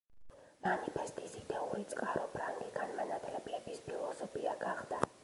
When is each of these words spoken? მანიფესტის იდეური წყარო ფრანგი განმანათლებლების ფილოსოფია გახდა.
მანიფესტის 0.61 1.35
იდეური 1.41 1.85
წყარო 1.91 2.23
ფრანგი 2.37 2.71
განმანათლებლების 2.79 3.85
ფილოსოფია 3.91 4.57
გახდა. 4.65 5.03